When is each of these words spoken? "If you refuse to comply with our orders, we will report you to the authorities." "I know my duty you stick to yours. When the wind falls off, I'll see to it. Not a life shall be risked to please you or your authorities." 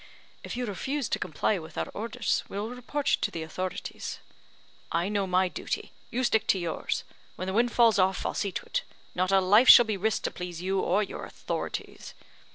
"If 0.43 0.57
you 0.57 0.65
refuse 0.65 1.07
to 1.09 1.19
comply 1.19 1.59
with 1.59 1.77
our 1.77 1.89
orders, 1.93 2.43
we 2.49 2.57
will 2.57 2.71
report 2.71 3.07
you 3.11 3.17
to 3.21 3.29
the 3.29 3.43
authorities." 3.43 4.17
"I 4.91 5.09
know 5.09 5.27
my 5.27 5.47
duty 5.47 5.91
you 6.09 6.23
stick 6.23 6.47
to 6.47 6.57
yours. 6.57 7.03
When 7.35 7.45
the 7.45 7.53
wind 7.53 7.71
falls 7.71 7.99
off, 7.99 8.25
I'll 8.25 8.33
see 8.33 8.51
to 8.51 8.65
it. 8.65 8.81
Not 9.13 9.31
a 9.31 9.39
life 9.39 9.69
shall 9.69 9.85
be 9.85 9.97
risked 9.97 10.23
to 10.23 10.31
please 10.31 10.59
you 10.59 10.79
or 10.79 11.03
your 11.03 11.23
authorities." 11.23 12.15